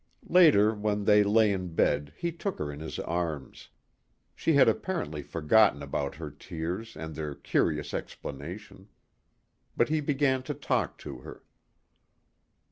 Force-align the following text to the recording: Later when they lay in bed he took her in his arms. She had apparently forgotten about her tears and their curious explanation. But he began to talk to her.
Later 0.31 0.73
when 0.73 1.05
they 1.05 1.23
lay 1.23 1.51
in 1.53 1.75
bed 1.75 2.11
he 2.17 2.31
took 2.31 2.57
her 2.57 2.71
in 2.71 2.79
his 2.79 2.97
arms. 2.97 3.69
She 4.35 4.53
had 4.53 4.67
apparently 4.67 5.21
forgotten 5.21 5.83
about 5.83 6.15
her 6.15 6.31
tears 6.31 6.97
and 6.97 7.13
their 7.13 7.35
curious 7.35 7.93
explanation. 7.93 8.87
But 9.77 9.89
he 9.89 10.01
began 10.01 10.41
to 10.41 10.55
talk 10.55 10.97
to 11.05 11.19
her. 11.19 11.43